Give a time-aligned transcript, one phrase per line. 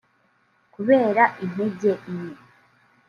[0.73, 2.31] kubera intege nke